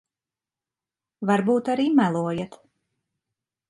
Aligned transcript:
Varbūt 1.31 1.71
arī 1.77 1.87
melojat. 2.03 2.63